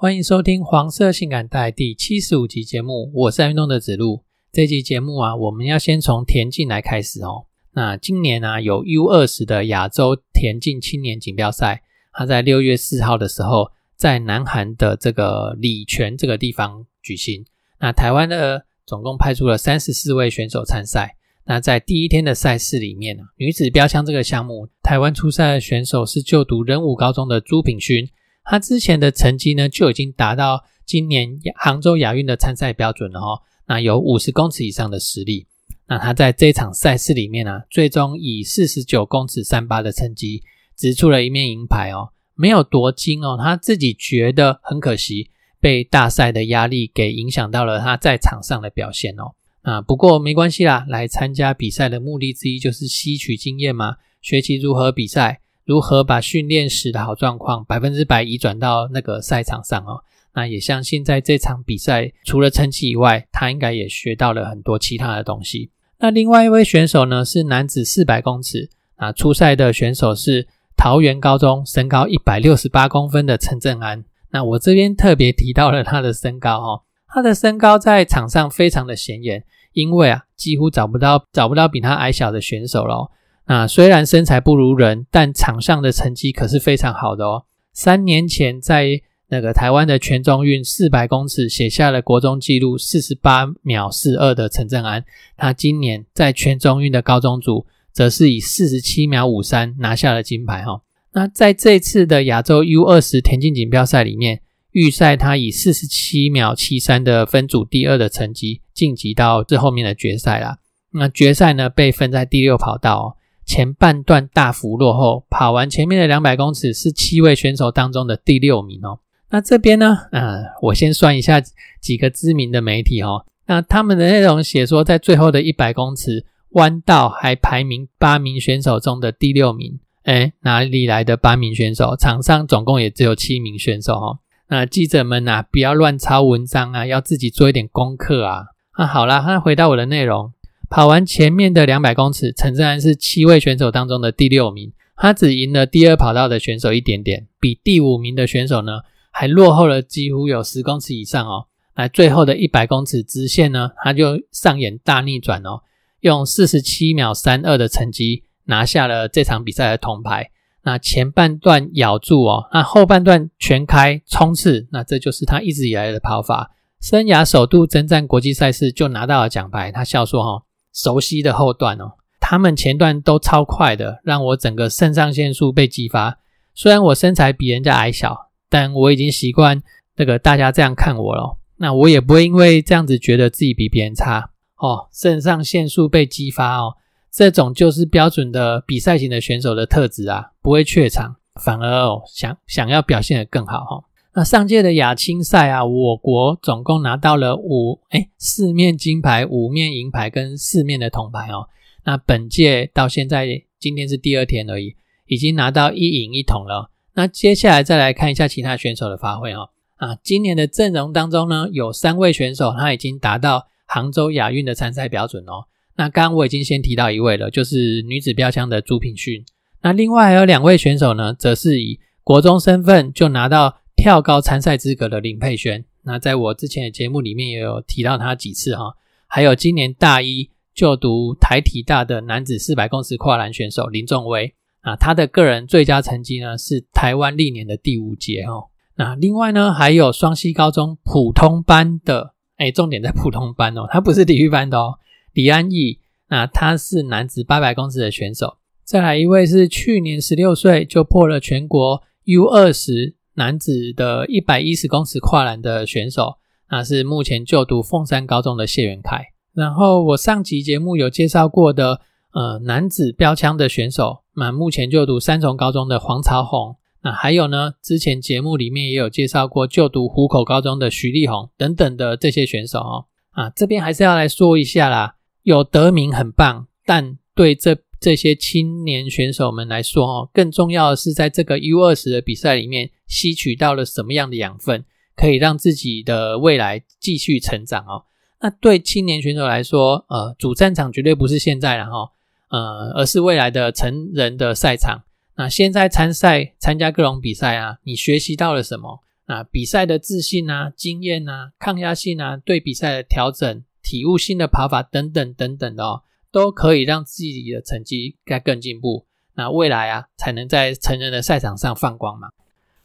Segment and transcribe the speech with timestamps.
[0.00, 4.24] 欢迎收听黄色性感带第七十五集节目，我是爱运动的子路。
[4.50, 7.44] 这集节目啊，我们要先从田径来开始哦。
[7.74, 11.82] 那今年啊，有 U 二十的亚洲田径青年锦标赛。
[12.14, 17.44] 它在六月四号的时候，在南韩的这个礼泉这个地方举行。
[17.78, 21.16] 那台湾的总共派出了三十四位选手参赛。
[21.44, 28.08] 那在第一天的赛事里面，女子标枪这个项目，台湾出赛的选手是就读仁武高中的朱品勋。
[28.50, 33.40] 他之前的成绩呢，就已经达到今年杭州亚运的参赛标准了哈。
[33.68, 35.46] 那有五十公尺以上的实力。
[35.86, 40.42] 那他在这场赛事里面呢，最终以四十九公尺三八的成绩。
[40.76, 45.30] 掷出了一面银牌哦，没有夺金哦，他自己觉得很可惜，
[45.60, 49.34] 被大赛的压力给影响到了他在场上的表现哦。
[49.62, 60.02] 啊，不过没关系啦，来参加比赛的目的之一就是吸取经验嘛，学习如何比赛，如何把训练时的好状况百分之百移转到那个赛场上哦。
[60.34, 65.70] 那也相信在这场比赛除了成绩以外，他应该也学到了很多其他的东西。
[66.00, 70.48] 那另外一位选手呢，是男子四百公尺啊，初赛的选手是。
[70.76, 83.10] 桃园高中身高一百六十八公分的陈正安，那我这边特别提到了他的身高哦，他的身高在场上非常的显眼，因为啊几乎找不到找不到比他矮小的选手喽。
[83.50, 87.46] 那虽然身材不如人，但场上的成绩可是非常好的哦。
[87.72, 95.04] 三年前在那个台湾的全中运四百公尺写下了国中纪录四十八秒四二的陈正安，
[95.36, 97.66] 他今年在全中运的高中组。
[97.92, 100.80] 则是以四十七秒五三拿下了金牌哈。
[101.12, 110.58] 那在这次的亚洲 U 二十田径锦标赛里面，预赛他以四十七秒七三的分组第二的成绩晋级到最后面的决赛啦。
[110.92, 113.06] 那决赛呢被分在第六跑道哦，
[113.50, 119.00] 前半段大幅落后，跑完前面的两百公尺是七位选手当中的第六名哦。
[119.30, 121.42] 那这边呢，呃，我先算一下
[121.80, 126.26] 几个知名的媒体哈，那他们的内容写说在最后的一百公尺。
[126.54, 131.96] 弯道还排名八名选手中的第六名，哎，哪里来的八名选手？
[131.96, 134.18] 场上总共也只有七名选手哦。
[134.48, 138.46] 那记者们呐，不要乱抄文章啊，要自己做一点功课啊。
[138.76, 140.32] 那好啦，那回到我的内容，
[140.70, 151.46] 跑完前面的两百公尺，陈正安是七位选手当中的第六名，他只赢了第二跑道的选手一点点，比第五名的选手呢还落后了几乎有十公尺以上哦。
[151.74, 155.62] 那最后的一百公尺直线呢，他就上演大逆转哦。
[156.00, 160.30] 用四十七秒三二的成绩拿下了这场比赛的铜牌。
[160.62, 166.52] 那前半段咬住哦，那后半段全开冲刺，那这就是他一直以来的跑法。
[166.80, 169.72] 生涯首度征战国际赛事就拿到了奖牌。
[169.72, 176.18] 他笑说：“哈，熟悉的后段哦，他们前段都超快的，让我整个肾上腺素被激发。
[176.54, 179.62] 虽然我身材比人家矮小，但我已经习惯
[179.96, 181.38] 这个大家这样看我了。
[181.56, 186.74] 那我也不会因为这样子觉得自己比别人差。”哦，肾上腺素被激发哦，
[187.10, 193.84] 这种就是标准的比赛型的选手的特质啊，不会怯场，反而哦想想要表现得更好哈。
[194.14, 201.48] 那上届的亚青赛啊，我国总共拿到了五哎四面金牌、五面银牌跟四面的铜牌哦。
[201.84, 204.74] 那本届到现在今天是第二天而已，
[205.06, 206.70] 已经拿到一银一铜了。
[206.94, 209.50] 那接下来再来看一下其他选手的发挥哦。
[209.76, 213.48] 啊，今年的阵容当中呢，有三位选手他已经达到。
[213.72, 215.46] 杭州亚运的参赛标准哦，
[215.76, 219.24] 那刚刚我已经先提到一位了，就是女子标枪的朱品勋。
[219.62, 225.64] 那另外还有两位选手呢，则是以国中身份就拿到跳高参赛资格的林佩璇。
[225.84, 228.74] 那在我之前的节目里面也有提到他几次哈。
[229.06, 238.48] 还有今年大一就读台体大的男子四百公尺跨栏选手林仲威啊，他的个人最佳成绩呢是台湾历年的第五节哦。
[238.74, 242.14] 那另外呢，还有双溪高中普通班的。
[242.36, 244.78] 哎，重点在普通班哦，他不是体育班的哦。
[245.14, 245.78] 李安逸，
[246.10, 248.36] 那他是男子八百公尺的选手。
[248.62, 256.14] 再来一位是去年十六岁就破了全国 U 二十男子的一百一十公尺跨栏的选手，
[256.50, 259.08] 那是目前就读凤山高中的谢元凯。
[259.34, 261.82] 然后我上集节目有介绍过的，
[262.14, 266.56] 呃，男子标枪的选手，那目前就读三重高中的黄朝宏。
[266.82, 272.86] 那还有呢，之前节目里面也有介绍过就读湖口高中的徐立宏等等的这些选手哦。
[273.10, 274.94] 啊，这边还是要来说一下啦，
[275.24, 287.84] 有得名很棒，但对这这些青年选手们来说哦，更重要的是在这个 U 二十的比赛里面吸取到了什么样的养分，可以让自己的未来继续成长哦。
[288.20, 291.90] 那对青年选手来说，呃，主战场绝对不是现在了哈，
[292.28, 294.82] 呃，而是未来的成人的赛场。
[295.16, 298.80] 那现在参赛参加各种比赛啊，你学习到了什么？
[299.06, 305.82] 啊，比赛的自信啊、经验啊、抗压性啊、对比赛的调整、体悟新的跑法等等等等的哦，
[306.12, 308.86] 都可以让自己的成绩再更进步。
[309.14, 312.08] 那未来啊，才能在成人的赛场上放光嘛。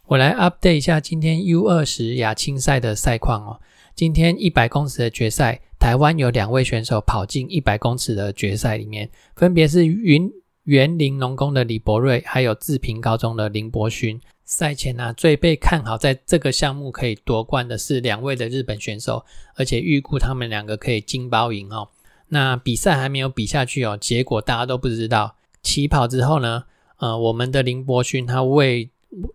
[0.08, 3.60] 我来 update 一下今天 U 二十亚青赛的赛况哦。
[3.96, 10.32] 今天一百公尺的决赛，台湾有两位选手跑进一百公尺的决赛里面，分别是云。
[10.66, 19.24] 园林农工的李博瑞，还有志平高中的林博勋，赛前呢最被看好在这个项目可以夺冠的是两位的日本选手，
[19.58, 21.88] 而且预估他们两个可以金包银哦。
[22.36, 25.38] 那比赛还没有比下去哦，结果大家都不知道。
[25.64, 26.66] 起跑之后呢，
[26.98, 28.90] 呃，我们的林博勋他位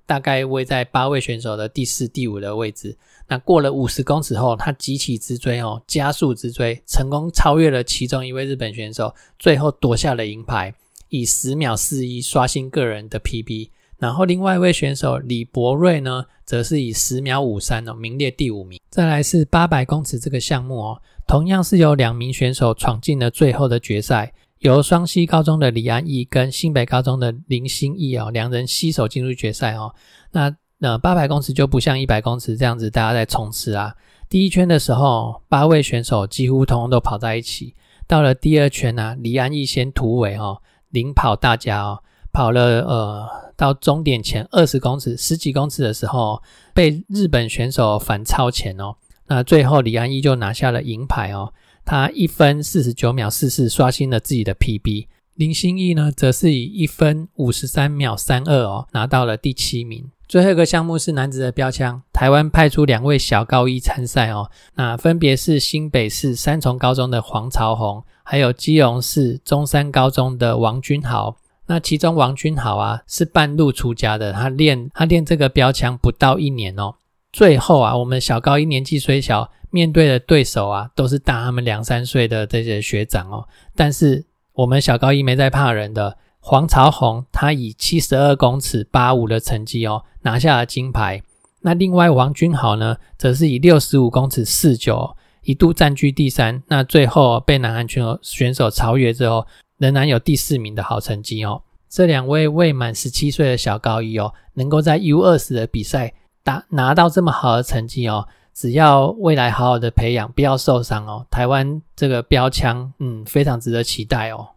[0.04, 2.98] 大概位在八位选手的第四、第五的位置。
[3.26, 10.74] 那过了五十公尺后，他急起直追哦，加速直追，成功超越了其中一位日本选手，最后夺下了银牌。
[11.08, 18.78] 以十秒四一刷新个人的 PB，然后另外一位选手李博瑞呢，则是以十秒五三哦名列第五名。
[18.90, 29.94] 再来是八百公尺这个项目哦，同样是有两名选手闯进了最后的决赛，由双溪高中的李安义跟新北高中的林心义哦，两人携手进入决赛哦。
[30.32, 33.94] 那那八百公尺就不像一百公尺这样子，大家在冲刺啊。
[34.28, 37.76] 第一圈的时候，八位选手几乎通通都跑在一起，
[38.08, 40.60] 到了第二圈呢，李安义先突围哦。
[40.88, 46.42] 领跑大家哦，跑了呃到终点前二十公尺、十几公尺的时候，
[46.74, 48.96] 被日本选手反超前哦。
[49.30, 51.54] 那最后李安一就拿下了银牌哦，
[51.84, 55.06] 他一分四十九秒四四刷新了自己的 PB。
[55.34, 60.10] 林心义呢，则是以一分五十三秒三二哦拿到了第七名。
[60.26, 71.36] 最后一个项目是男子的标枪，台湾派出两位小高一参赛哦，那分别是新北市三重高中的黄朝宏，还有基隆市中山高中的王君豪。
[71.66, 76.96] 那其中王君豪啊是半路出家的，他练他练这个标枪不到一年哦。
[77.32, 83.46] 最后啊，我们小高一年纪虽小，面对的对手啊都是大他们两三岁的这些学长哦，
[83.76, 86.18] 但是我们小高一没在怕人的。
[86.42, 91.22] 黄朝宏他以七十二公尺八五的成绩哦拿下了金牌。
[91.60, 96.62] 那另外王君豪呢，则是以六十五公尺四九一度占据第三。
[96.68, 99.46] 那最后被南韩选手选手超越之后，
[99.76, 101.62] 仍然有第四名的好成绩哦。
[101.90, 114.48] 这两位未满十七岁的小高一哦，能够在 U 二十的比赛打拿到这么好的成绩哦，只要未来好好的培养，不要受伤哦，台湾这个标枪嗯非常值得期待哦。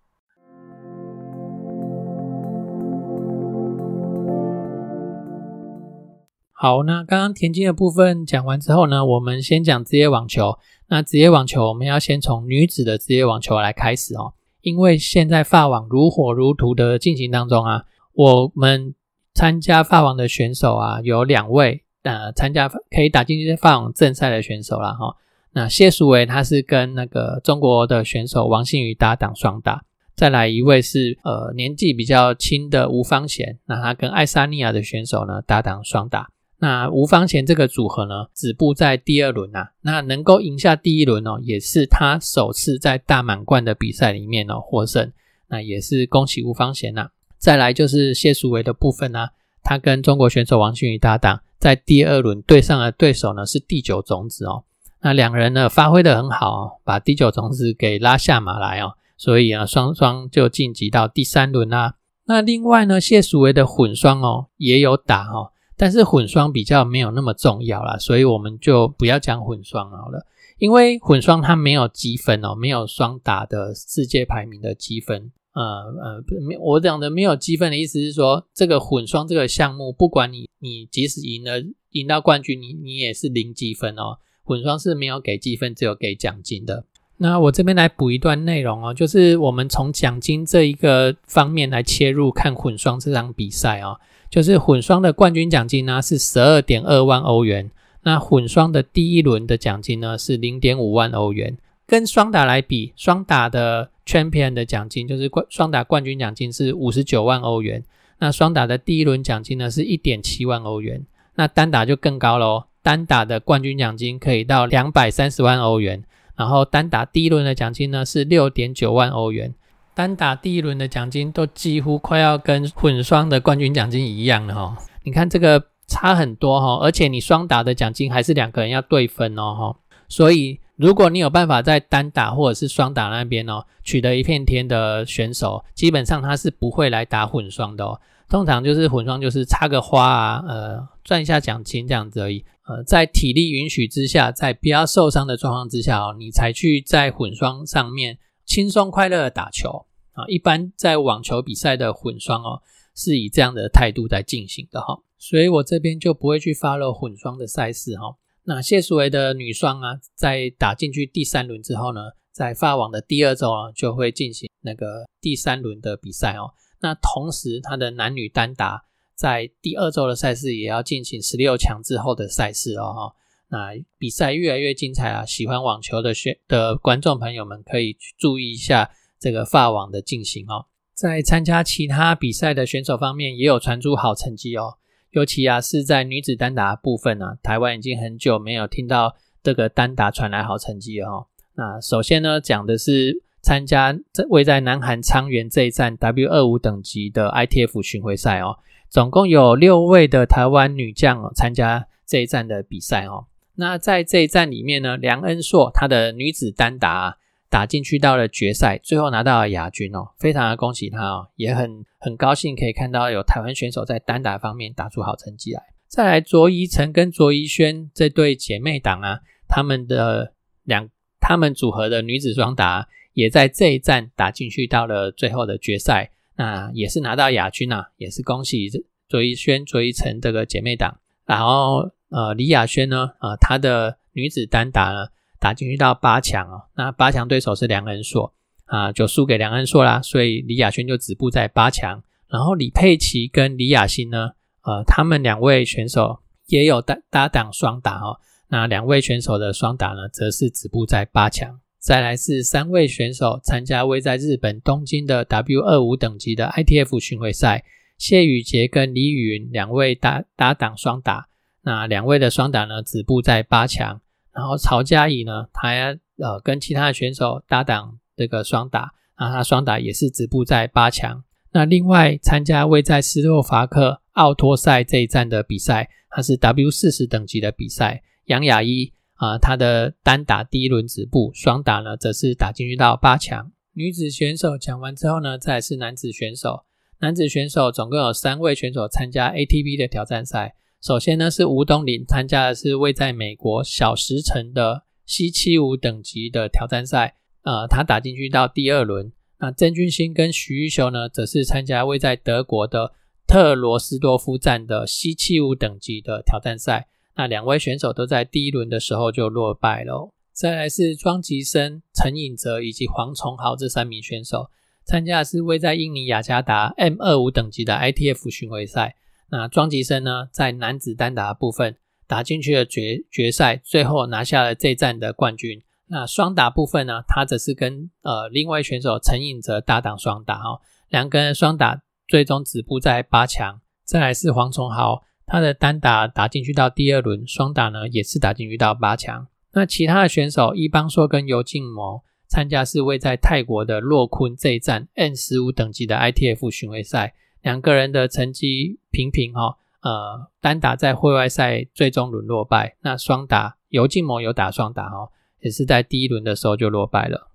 [6.51, 10.57] 好，那刚刚田径的部分讲完之后呢，我们先讲职业网球。
[10.87, 17.83] 那职业网球，我们要先从女子的职业网球来开始哦，因为现在法网如火如荼的进行当中啊，
[18.13, 18.95] 我们
[19.33, 25.15] 参加法网的选手啊，有两位呃参加可以打进去法网正赛的选手了哈。
[25.53, 29.83] 那谢淑薇她是跟那个中国的选手王信宇搭档双打，
[30.15, 36.29] 再来一位是呃年纪比较轻的吴芳贤，那他跟爱沙尼亚的选手呢搭档双打。
[36.59, 39.67] 那吴方贤这个组合呢，止步在第二轮呐。
[39.81, 45.11] 那能够赢下第一轮哦，也是他首次在大满贯的比赛里面哦获胜。
[45.49, 47.09] 那也是恭喜吴方贤呐。
[47.43, 49.27] 再来就是谢淑薇的部分呢，
[49.61, 54.63] 他跟中国选手王俊宇搭档，在第二轮对上的对手呢是第九种子哦。
[55.01, 58.93] 那两人呢发挥的很好哦，把第九种子给拉下马来哦。
[59.17, 61.95] 所以啊，双双就晋级到第三轮啦。
[62.27, 65.51] 那另外呢，谢淑薇的混双哦也有打哦。
[65.75, 70.25] 但是混双比较没有那么重要啦，所以我们就不要讲混双好了，
[70.59, 75.33] 因为混双它没有积分哦，没有双打的世界排名的积分。
[75.53, 84.17] 呃呃，没我讲的没有积分的意思是说，这个混双这个项目，不管你你即使赢了赢到冠军，你你也是零积分哦。
[84.43, 86.85] 混双是没有给积分，只有给奖金的。
[87.17, 93.99] 那我这边来补一段内容哦，就是我们从奖金这一个方面来切入看混双这场比赛哦。
[94.29, 97.69] 就是混双的冠军奖金呢是十二点二万欧元，
[98.01, 101.55] 那混双的第一轮的奖金呢是零点五万欧元。
[101.85, 107.83] 跟双打来比，双打的 champion 的奖金就是冠双打冠军奖金是五十九万欧元，
[108.19, 116.03] 那双打的第一轮奖金呢是一点七万欧元，那单打就更高喽，单打的冠军奖金可以到两百三十万欧元，
[116.35, 119.53] 然后单打第一轮的奖金呢是六点九万欧元，
[119.93, 129.75] 单打第一轮的奖金都几乎快要跟混双的冠军奖金一样了哈，你看这个差很多哈，而且你双打的奖金还是两个人要对分哦哈，
[130.07, 130.59] 所以。
[130.75, 137.99] 如果你有办法在单打或者是双打那边哦取得一片天的选手，基本上他是不会来打混双的哦。
[138.27, 142.43] 通常就是混双就是插个花啊，呃，赚一下奖金这样子而已。
[142.65, 150.25] 呃，在体力允许之下，在不要受伤的状况之下哦，你才去在混双上面轻松快乐的打球啊。
[150.27, 152.61] 一般在网球比赛的混双哦，
[152.95, 154.97] 是以这样的态度在进行的哈。
[155.19, 158.15] 所以我这边就不会去发了混双的赛事哈。
[158.45, 166.51] 那谢淑薇的女双啊，在打进去第三轮之后呢，在法网的第二周啊，就会进行那个第三轮的比赛哦。
[166.81, 168.83] 那同时，她的男女单打
[169.15, 173.13] 在第二周的赛事也要进行十六强之后的赛事哦。
[173.47, 175.25] 那比赛越来越精彩啊！
[175.25, 180.65] 喜欢网球的选的观众朋友们可以去注意一下这个法网的进行哦。
[180.93, 184.79] 在参加其他比赛的选手方面，也有传出好成绩哦。
[185.13, 191.27] 尤其啊，是在女子单打部分啊，台湾已经很久没有听到这个单打传来好成绩了哈。
[191.55, 193.95] 那首先呢，讲的是参加
[194.29, 198.57] 位在南韩昌原这一站 W 二五等级的 ITF 巡回赛哦，
[198.89, 203.25] 总共有六位的台湾女将哦参加这一站的比赛哦。
[203.55, 207.17] 那在这一站里面呢，梁恩硕她的女子单打。
[207.53, 215.61] 打进去到了决赛，最后拿到了亚军哦，非常的恭喜他哦，也很很高兴可以看到有台湾选手在单打方面打出好成绩来。
[215.87, 220.33] 再来，卓怡晨跟卓怡萱这对姐妹档啊，他们的
[220.63, 228.67] 两他们组合的女子双打也在这一站打进去到了最后的决赛，那也是拿到亚军啊，也是恭喜
[229.07, 230.99] 卓怡萱、卓怡晨这个姐妹档。
[231.27, 235.09] 然后呃，李雅萱呢，呃，她的女子单打呢。
[235.43, 238.33] 打进去到八强哦，那八强对手是梁恩硕
[238.63, 242.01] 啊，就输给梁恩硕啦，所以李亚轩就止步在八强。
[242.29, 244.29] 然后李佩琦跟李雅欣呢，
[244.61, 251.59] 呃，他们两位选手也有搭搭档双打哦，那两位选手的双打呢，则是止步在八强。
[251.77, 257.65] 再来是三位选手参加位在日本东京的 W 二五等级的 ITF 巡回赛，
[257.97, 261.27] 谢宇杰跟李雨云两位搭搭档双打，
[261.63, 263.99] 那两位的双打呢，止步在八强。
[264.33, 265.69] 然后曹嘉怡呢，他
[266.17, 271.23] 呃跟其他的选手搭档这个双打，那他双打也是止步在八强。
[271.51, 278.01] 那另外参加位在斯洛伐克奥托赛这一站的比赛，它是 W 四十等级的比赛。
[278.25, 283.51] 杨雅一啊，他的单打第一轮止步，双打呢则是打进去到八强。
[283.73, 286.63] 女子选手讲完之后呢，再是男子选手。
[286.99, 290.55] 男子选手总共有三位选手参加 ATP 的挑战赛。
[290.83, 299.13] 首先呢，是吴东林参加的是位在美国小石城的 C 七五等级的挑战赛，呃，他打进去到第二轮。
[299.39, 302.91] 那曾俊欣跟徐玉修呢，则是参加位在德国的
[303.25, 306.87] 特罗斯多夫站的 C 七五等级的挑战赛。
[307.15, 310.09] 那两位选手都在第一轮的时候就落败了。
[310.33, 314.49] 再来是庄吉生、陈颖哲以及黄崇豪这三名选手，
[314.83, 318.97] 参加的是位在印尼雅加达 M 二五等级的 ITF 巡回赛。
[319.35, 321.75] 那庄吉生呢，在男子单打部分
[322.05, 325.59] 打进去了决决赛，最后拿下了这一站的冠军。
[325.87, 333.59] 那双打部分呢，他则是跟呃另外选手陈颖哲搭档双打哈，两个人双打最终止步在八强。
[333.83, 339.25] 再来是黄崇豪，他的单打打进去到第二轮，双打呢也是打进去到八强。
[339.53, 347.15] 那其他的选手一邦硕跟尤静谋参加是位在泰国的洛坤这一站 N 十五等级的 ITF 巡回赛。
[347.43, 355.09] 两个人的成绩平平哈，呃，单打在会外赛最终轮落败，那双打尤静谋有打双打哈，
[355.41, 357.27] 也是在第一轮的时候就落败了。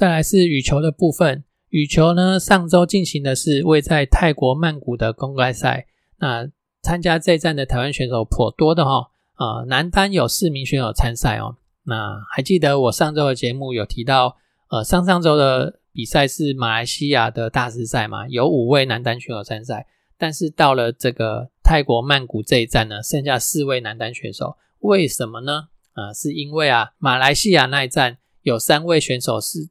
[0.00, 5.88] 再来是羽球的部分，羽球呢上周进行的是位在泰国曼谷的公开赛。
[6.20, 6.48] 那
[6.80, 11.58] 参加这一站的台湾选手颇多的哈，啊，男单有四名选手参赛哦。
[11.82, 14.38] 那还记得我上周的节目有提到，
[14.70, 19.86] 呃，上上周的比赛是马来西亚的大师赛嘛，有五位男单选手参赛。
[20.16, 25.68] 但是到了这个泰国曼谷这一站呢，剩下四位男单选手，为什么呢？
[25.92, 29.68] 啊，是因为啊，马来西亚那一站有三位选手是。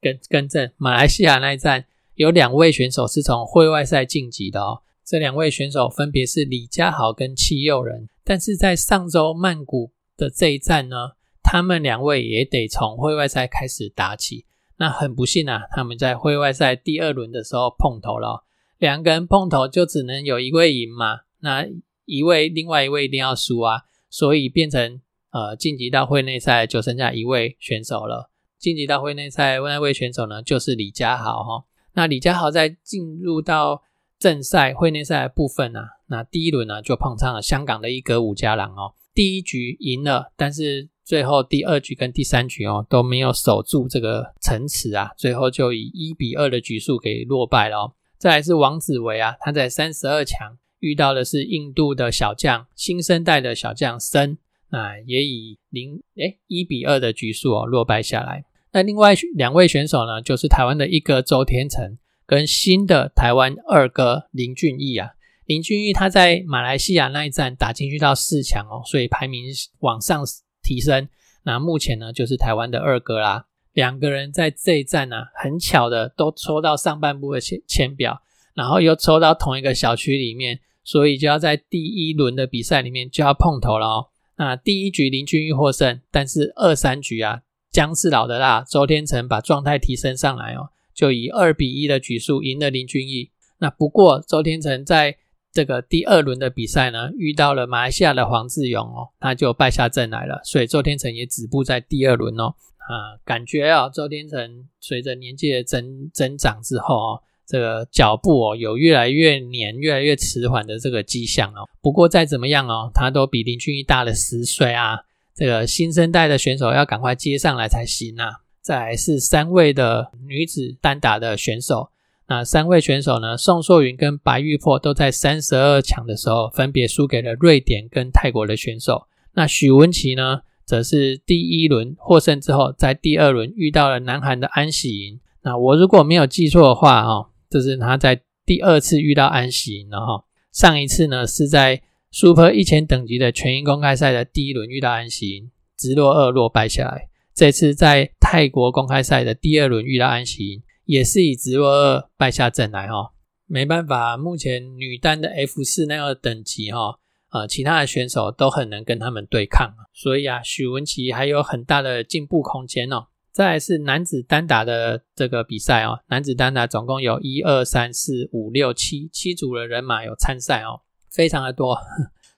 [0.00, 4.82] 更更正，马来西亚那一站有两位选手是从会外赛晋级的哦。
[5.04, 10.96] 这两位选手分别是李佳豪跟戚佑仁，但是在上周曼谷的这一站呢，
[11.42, 14.44] 他们两位也得从会外赛开始打起。
[14.76, 18.44] 那很不幸啊，他们在会外赛第二轮的时候碰头了，
[18.78, 21.66] 两个人碰头就只能有一位赢嘛，那
[22.06, 25.00] 一位另外一位一定要输啊，所以变成
[25.32, 28.30] 呃晋级到会内赛就剩下一位选手了。
[28.60, 31.64] 晋级到会内赛那位选手呢，就是李佳豪哈。
[31.94, 33.82] 那李佳豪在进入到
[34.18, 47.92] 正赛会内赛的部分呢，那第一轮呢就碰上了香港的一哥伍家朗哦，第一局赢了，但是最后第二局跟第三局哦都没有守住这个城池啊，最后就以一比二的局数给落败了哦。
[48.18, 54.36] 再来是王子维啊，他在三十二强遇到的是印度的小将，新生代的小将森，
[54.68, 58.44] 那也以零诶一比二的局数哦落败下来。
[58.72, 61.98] 那另外两位选手呢，就是台湾的一哥周天成。
[62.26, 65.08] 跟新的台湾二哥林俊逸啊，
[65.46, 69.46] 林俊逸他在马来西亚那一站打进去到四强哦，所以排名
[69.80, 70.22] 往上
[70.62, 71.08] 提升。
[71.42, 78.22] 那目前呢就是台湾的二哥啦，两个人在这一站呢，很巧的都抽到上半部的签签表，
[78.54, 84.06] 然后又抽到同一个小区里面，所以就要在第一轮的比赛里面就要碰头了哦。
[84.36, 90.70] 那第一局林俊逸获胜，但是二三局啊，姜是老的辣，周天成把状态提升上来哦。
[90.94, 93.30] 就以二比一的局数赢了林俊逸。
[93.58, 95.16] 那不过周天成在
[95.52, 100.40] 这个第二轮的比赛呢，遇到了马来西亚的黄志勇哦，他就败下阵来了。
[100.44, 102.54] 所以周天成也止步在第二轮哦。
[102.90, 111.68] 啊，感觉啊，周天成随着年纪的增增长之后哦，这个脚步哦有越来越黏、越来越迟缓的这个迹象哦。
[111.80, 115.00] 不过再怎么样哦，他都比林俊逸大了十岁啊。
[115.34, 118.42] 这个新生代的选手要赶快接上来才行啊。
[118.62, 121.88] 再来是三位的女子单打的选手，
[122.28, 123.36] 那三位选手呢？
[123.36, 129.06] 宋硕云跟白玉珀都在三十二强的时候分别输给了瑞典跟泰国的选手。
[129.32, 135.18] 那许文琪呢，则是第一轮获胜之后，在第二轮遇到了南韩的安喜莹。
[135.42, 140.24] 那我如果没有记错的话，哈，这是他在第二次遇到安喜莹了哈。
[140.52, 141.80] 上一次呢是在
[142.12, 147.08] Super 一千等级的全英公开赛的第一轮遇到安喜莹，直落二落败下来。
[147.32, 153.12] 这次在泰国公开赛的第二轮遇到安喜英，也是以直落二败下阵来哈。
[153.46, 156.98] 没办法，目前女单的 F 四那个等级哈，
[157.30, 163.06] 呃，其他的选手都很难跟他们对抗，所以啊，许文琪还有很大的进步空间哦。
[163.32, 171.78] 再来是男子单打的这个比赛哦，男子单打总共有一二三四五六七七组的人马有参赛哦，非常的多。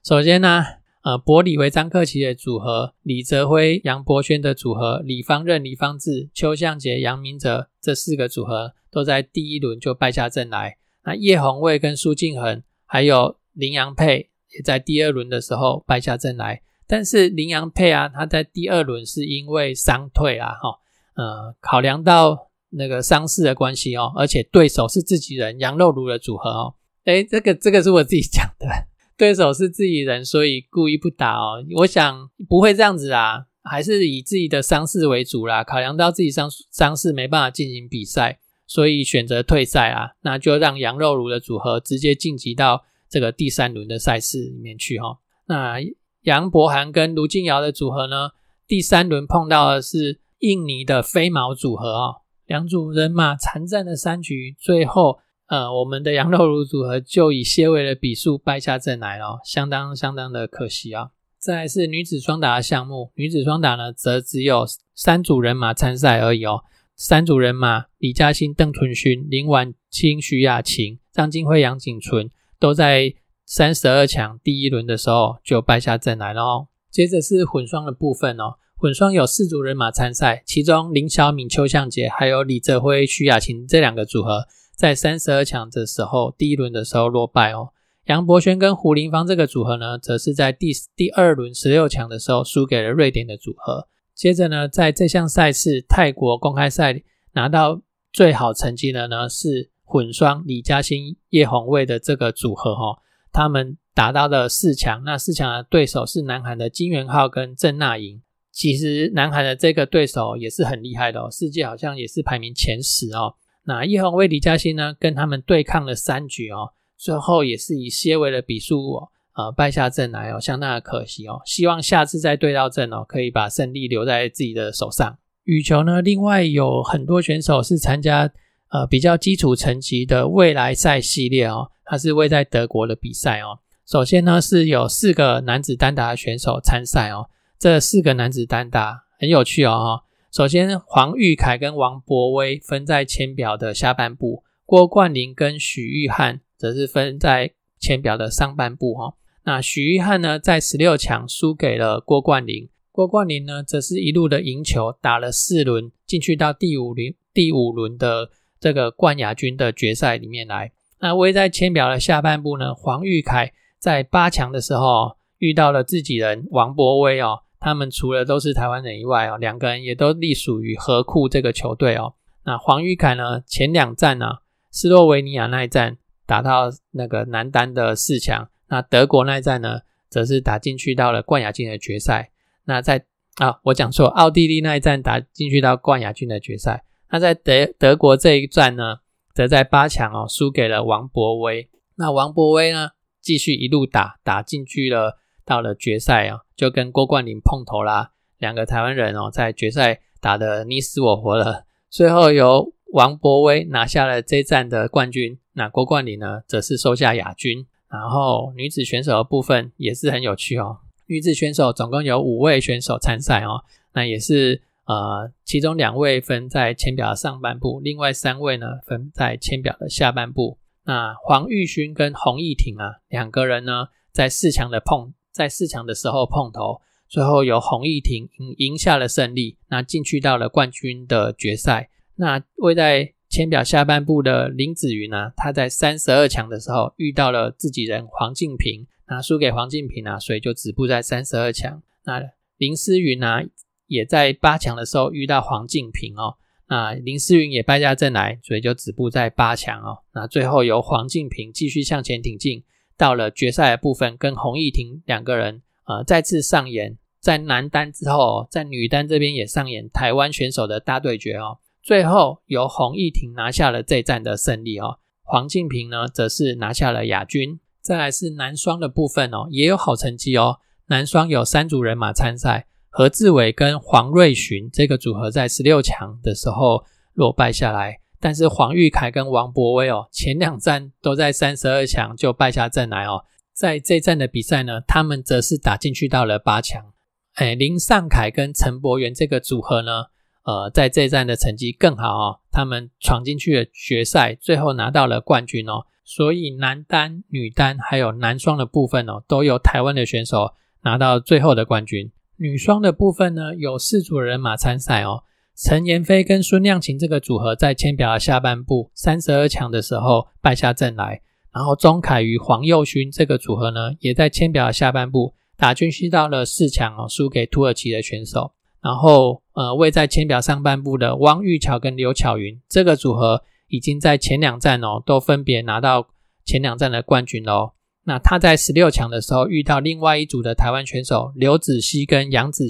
[0.03, 0.63] 首先呢。
[1.05, 10.77] 呃，伯里为张克奇的组合，李泽辉、杨博轩的组合，李方任、李方志、邱向杰、杨明哲这四个组合都在第一轮就败下阵来。
[11.03, 16.61] 那叶红卫跟苏敬恒还有林洋佩也在第二轮的时候败下阵来。
[16.87, 20.79] 但是林洋佩啊，他在第二轮是因为伤退啊，哈，
[21.15, 28.67] 呃，考量到那个伤势的关系哦，而且对手是自己人杨肉如的组合哦，诶，这个这个是我自己讲的。
[29.15, 31.63] 对手是自己人，所以故意不打哦。
[31.77, 35.63] 我想不会这样子啊，还是以自己的伤势为主啦。
[35.63, 40.11] 考量到自己伤伤势没办法进行比赛，所以选择退赛啊。
[40.21, 45.19] 那就让杨肉如的组合直接晋级到这个第三轮的赛事里面去哈。
[45.47, 45.75] 那
[46.21, 48.31] 杨博涵跟卢静瑶的组合呢，
[48.65, 52.15] 第三轮碰到的是印尼的飞毛组合哦，
[52.47, 55.19] 两组人马残战的三局，最后。
[55.47, 61.09] 呃，我们的羊肉炉组合就以些微的比数败下阵来了，相当相当的可惜啊。
[61.37, 66.61] 再是女子双打的项目，女子双打呢则只有三组人马参赛而已哦。
[66.95, 73.13] 三组人马，李嘉欣、邓淳勋、林婉清、徐雅琴、张金辉、杨景纯都在
[73.45, 76.67] 三十二强第一轮的时候就败下阵来了哦。
[76.89, 84.45] 接着是混双的部分哦，混双有四组人马参赛，其中林晓敏、邱向杰还有李泽辉、徐雅琴这两个组合。
[84.75, 87.69] 在三十二强的时候，第一轮的时候落败哦。
[88.05, 93.87] 杨博轩跟胡林芳这个组合呢，则是在第第二轮十六强的时候输给了瑞典的组合。
[94.13, 97.81] 接着呢，在这项赛事泰国公开赛拿到
[98.11, 102.99] 最好成绩的呢，是混双李嘉欣、叶红卫的这个组合哈。
[103.31, 108.21] 他们达到了四强，那四强的对手是南韩的金元浩跟郑娜莹。
[108.51, 113.35] 其实南韩的这个对手也是很厉害的哦，世界好像也是排名前十哦。
[113.65, 121.41] 那叶红威、李嘉欣呢，跟他们对抗了三局哦，最后也是以些微的比数哦，呃，败下阵来哦，相当的可惜哦。
[121.45, 125.17] 希望下次再对到阵哦，可以把胜利留在自己的手上。
[125.45, 128.31] 羽球呢，另外有很多选手是参加
[128.69, 133.59] 呃比较基础层级的未来赛系列哦，它是位在德国的比赛哦。
[133.85, 140.03] 首先呢是有四个男子单打选手参赛哦，这四个男子单打很有趣哦。
[140.33, 149.13] 首先黄玉凯跟王博威分在签表的下半部，郭冠霖跟许玉汉则是分在签表的上半部哈。
[149.43, 152.67] 那许玉汉呢在十六强输给了郭冠霖。
[152.91, 160.71] 郭冠霖呢，则是一路的赢球，打了四轮，进去到第五轮第五轮的这个冠亚军的决赛里面来。
[160.99, 172.15] 那位在签表的下半部呢，黄玉凯在八强的时候遇到了自己人王博威哦，他们除了都是台湾人以外哦，两个人也都隶属于河库这个球队哦。
[172.43, 174.25] 那黄玉凯呢，前两战呢，
[174.69, 182.31] 斯洛维尼亚那一战打到那个男单的四强，那德国那一战呢，则是打进去到了冠亚军的决赛。
[182.65, 183.05] 那在
[183.37, 186.83] 啊，我讲错，奥地利那一战打进去到冠亚军的决赛。
[187.11, 188.97] 那在德德国这一战呢，
[189.33, 191.69] 则在八强哦输给了王博威。
[191.95, 192.89] 那王博威呢，
[193.21, 198.11] 继续一路打打进去了，到了决赛啊，就跟郭冠霖碰头啦。
[198.37, 205.37] 两个台湾人哦，在决赛打得你死我活了，最后由王博威拿下了这一战的冠军。
[205.53, 207.65] 那郭冠霖呢，则是收下亚军。
[207.89, 210.79] 然后女子选手的部分也是很有趣哦。
[211.05, 220.57] 女子选手总共有五位选手参赛哦，那也是呃，其中两位分在签表的上半部，另外三位呢分在签表的下半部。
[220.85, 231.89] 那黄玉勋跟洪逸婷啊两个人呢在四强的碰，在四强的时候碰头，最后由洪逸婷赢赢下了胜利，那进去到了冠军的决赛。
[232.15, 238.85] 那位在签表下半部的林子云呢，他在三十二强的时候遇到了自己人黄敬平。
[239.05, 241.81] 那输给黄敬平啊，所以就止步在三十二强。
[242.05, 242.21] 那
[242.57, 243.41] 林思云呢，
[243.87, 246.35] 也在八强的时候遇到黄敬平哦。
[246.69, 249.99] 那林思云也败下阵来，所以就止步在八强哦。
[250.13, 252.63] 那最后由黄敬平继续向前挺进，
[253.03, 261.57] 到了决赛的部分，跟洪逸婷两个人呃再次上演在男单之后，在女单这边也上演台湾选手的大对决哦。
[261.81, 267.59] 最后由洪逸婷拿下了这战的胜利哦，黄敬平呢则是拿下了亚军。
[267.81, 270.59] 再来是男双的部分哦，也有好成绩哦。
[270.87, 276.85] 男双有三组人马参赛，何志伟跟黄瑞寻这个组合在十六强的时候
[277.15, 277.99] 落败下来。
[278.23, 283.25] 但是黄玉凯跟王博威哦，前两站都在三十二强就败下阵来哦。
[283.51, 286.93] 在这站的比赛呢，他们则是打进去到了八强。
[287.33, 290.05] 哎，林尚凯跟陈柏元这个组合呢，
[290.45, 295.85] 呃，在这站的成绩更好哦，他们闯进去了决赛，最后拿到了冠军哦。
[296.05, 302.09] 所以男单、女单还有男双的部分哦，都由台湾的选手拿到最后的冠军。
[302.37, 305.23] 女双的部分呢，有四组人马参赛哦。
[305.55, 311.21] 陈妍霏跟孙亮琴这个组合在签表的下半部三十二强的时候败下阵来，
[311.53, 318.51] 然后钟凯与黄佑勋这个组合呢，也在签表的下半部打军需到了四强哦，输给土耳其的选手。
[318.81, 323.43] 然后呃，位在签表上半部的汪玉巧跟刘巧云这个组合。
[323.69, 326.07] 已经在前两站哦，都分别拿到
[326.45, 327.71] 前两站的冠军喽。
[328.03, 332.65] 那他在十六强的时候遇到另外一组的台湾选手刘子熙跟杨子，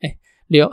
[0.00, 0.70] 哎，刘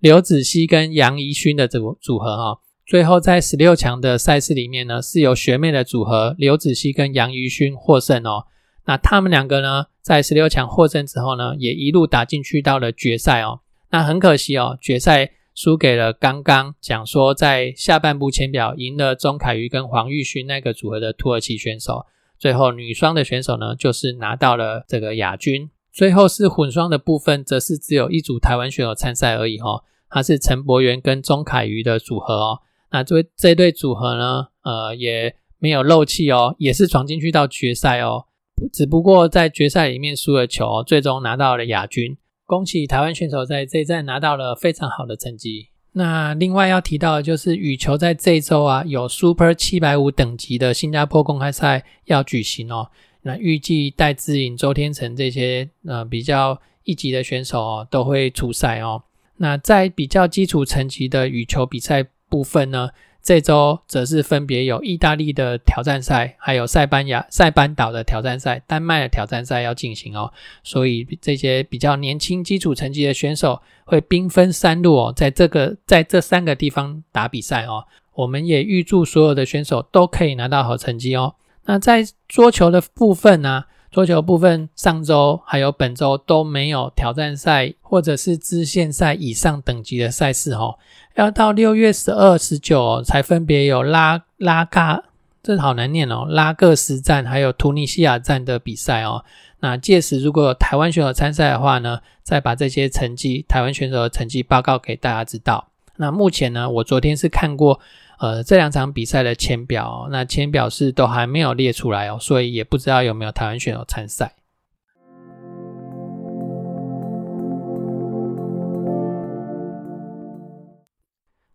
[0.00, 2.60] 刘子熙跟杨怡勋的组组合哈。
[2.86, 8.46] 最后在十六强的赛事里面呢，是由学妹的组合刘子熙跟杨怡勋获胜哦。
[8.86, 13.60] 那他们两个呢，在十六强获胜之后呢，也一路打进去到了决赛哦。
[13.90, 15.32] 那很可惜哦，决赛。
[15.54, 22.06] 输给了刚刚讲说在下半部签表赢了钟凯瑜跟黄玉勋那个组合的土耳其选手，
[22.38, 25.68] 最后女双的选手呢就是拿到了这个亚军。
[25.92, 32.60] 最后是混双的部分，则是只有一组台湾选手参赛而已哈，它是陈柏元跟钟凯瑜的组合哦。
[32.90, 38.26] 那这这对组合呢，呃也没有漏气哦，也是闯进去到决赛哦，
[38.72, 42.16] 只不过在决赛里面输了球，最终拿到了亚军。
[42.46, 45.68] 恭喜台湾选手在这一站拿到了非常好的成绩。
[45.92, 52.90] 那另外要提到的就是羽球在这周啊有 Super 七百五等级的新加坡公开赛要举行哦。
[53.22, 59.02] 那预计戴资颖、周天成这些呃比较一级的选手哦都会出赛哦。
[59.36, 62.90] 那在比较基础层级的羽球比赛部分呢？
[63.20, 70.32] 这周则是分别有意大利的挑战赛，还有塞班牙、塞班岛的挑战赛、丹麦的挑战赛要进行哦。
[70.62, 77.84] 所以这些比较年轻、基础层级的选手会兵分三路哦，在这个在这三个地方打比赛哦。
[78.14, 81.34] 我们也预祝所有的选手都可以拿到好成绩哦。
[81.70, 90.78] 那在桌球的部分呢，桌球部分上周还有本周都没有挑战赛或者是支线赛以上等级的赛事哦，
[91.14, 95.04] 要到六月十二、十九才分别有拉拉嘎，
[95.42, 99.26] 这好难念哦，拉各斯站还有突尼西亚站的比赛哦。
[99.60, 105.68] 那届时如果有台湾选手参赛的话呢，再把这些成绩、台湾选手的成绩报告给大家知道。
[105.96, 107.78] 那目前呢，我昨天是看过。
[108.20, 114.34] 呃，这两场比赛的签表，那签表是都还没有列出来哦，所以也不知道有没有台湾选手参赛。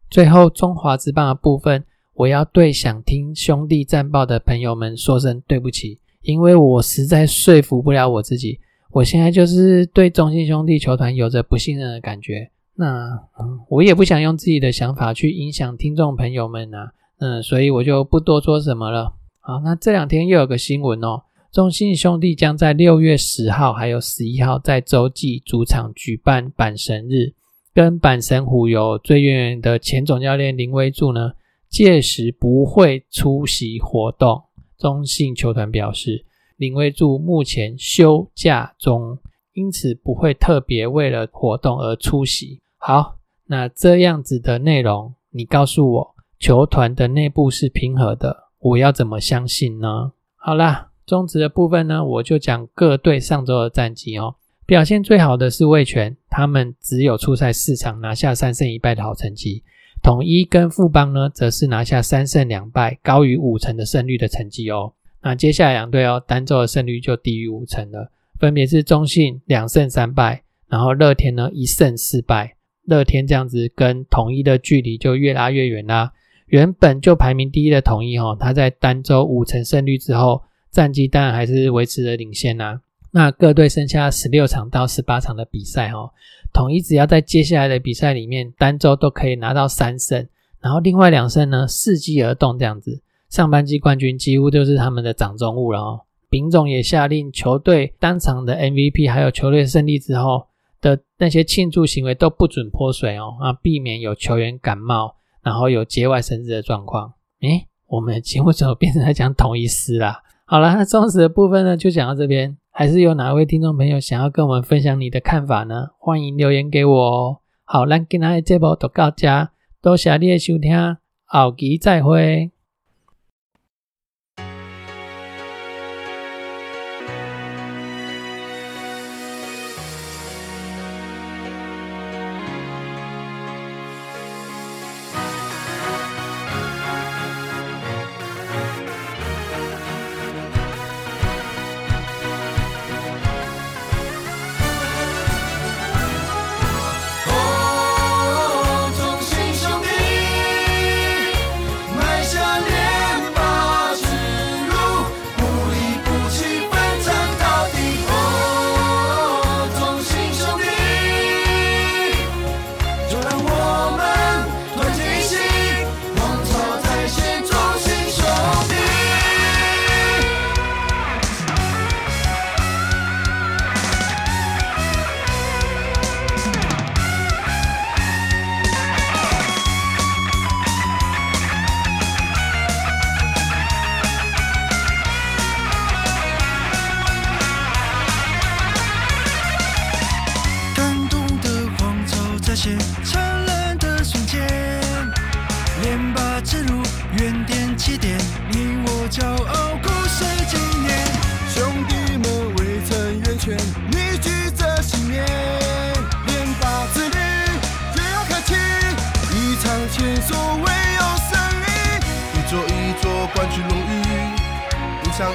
[0.10, 12.53] 最后，中华之棒的部分，我要对想听兄弟战报的朋友们说声对不起，因为我实在说服不了我自己，我现在就是对中信兄弟球团有着不信任的感觉。
[12.76, 13.30] 那，
[13.70, 19.14] 我也不想用自己的想法去影响听众朋友们呐，嗯，所以我就不多说什么了。
[19.40, 27.36] 好，那这两天又有个新闻哦，中信兄弟将在六月十号还有十一号在洲际主场举办阪神日，
[27.76, 31.34] 跟阪神虎有最远的前总教练林威柱呢，
[31.70, 34.42] 届时不会出席活动。
[34.80, 36.26] 中信球团表示，
[36.58, 39.20] 林威柱目前休假中，
[39.54, 42.63] 因此不会特别为了活动而出席。
[42.86, 43.16] 好，
[43.46, 50.12] 那这样子的内容，你告诉我，球团的内部是平和的，我要怎么相信呢？
[50.36, 54.36] 好啦，中职的部分呢，我就讲各队上周的战绩哦。
[54.66, 59.64] 表现最好的是魏权，他们只有出赛四场，拿下三胜一败的好成绩。
[60.02, 64.92] 统一跟富邦呢，则是拿下三胜两败，高于五成的胜率的成绩哦。
[65.22, 72.58] 那接下来两队哦，单周的胜率就低于五成了，分别是中信两胜三败，然后乐天呢一胜四败。
[72.86, 76.12] 乐天这样子跟统一的距离就越拉越远啦。
[76.48, 82.82] 原本就排名第一的统一哈，他在单周五成胜率之后，战绩当然还是维持着领先呐。
[83.12, 86.12] 那各队剩下十六场到十八场的比赛哈，
[86.52, 90.28] 统一只要在接下来的比赛里面单周都可以拿到三胜，
[90.62, 96.02] 然后另外两胜呢伺机而动这样子，上半季冠军几乎就是他们的掌中物了哦。
[96.30, 100.48] 丙总也下令球队当场的 MVP 还有球队胜利之后。
[100.84, 107.14] 的那些庆祝行为都不准泼水哦啊，避免有球员感冒，然后有节外生枝的状况。
[107.42, 110.22] 诶，我们的节目怎么变成在讲同一师啦？
[110.46, 112.58] 好了，那忠实的部分呢，就讲到这边。
[112.76, 115.90] 还是有哪位听众朋友想要跟我们分享你的看法呢？
[116.00, 117.38] 欢迎留言给我哦。
[117.66, 119.50] 好，咱今天的节目就到这，
[119.82, 122.53] 多谢你的收听，后期再会。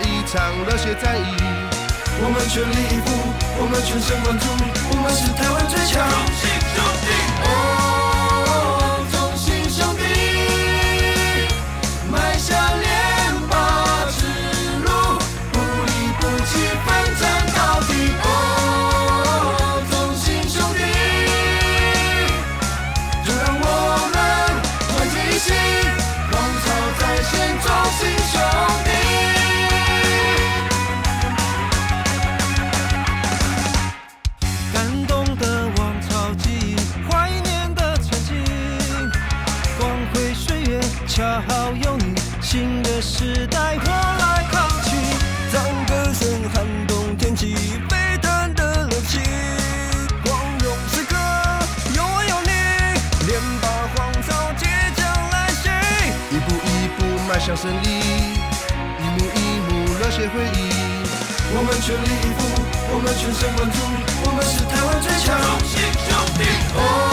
[0.03, 1.37] 一场热血战役，
[2.20, 3.09] 我们全力以赴，
[3.61, 4.44] 我们全神贯注，
[4.90, 6.58] 我们是台湾最强。
[42.98, 44.90] 的时代，我来扛起，
[45.52, 47.54] 让歌声撼动天际，
[47.88, 49.22] 沸腾的热情。
[50.24, 51.14] 光荣之歌，
[51.94, 52.50] 有我有你，
[53.28, 55.70] 连把荒草即将来袭，
[56.34, 57.87] 一步一步迈向胜利，
[58.98, 60.58] 一幕一幕热血回忆。
[61.54, 62.40] 我们全力以赴，
[62.90, 63.78] 我们全神贯注，
[64.26, 67.08] 我们是台湾最强兄弟。